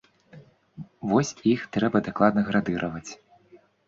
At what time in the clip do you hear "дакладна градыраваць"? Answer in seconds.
2.07-3.11